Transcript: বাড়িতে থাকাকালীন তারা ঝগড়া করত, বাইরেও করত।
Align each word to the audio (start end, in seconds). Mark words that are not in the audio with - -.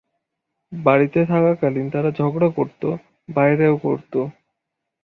বাড়িতে 0.71 1.19
থাকাকালীন 1.25 1.87
তারা 1.89 2.09
ঝগড়া 2.11 2.49
করত, 2.49 2.81
বাইরেও 3.29 3.75
করত। 3.77 4.13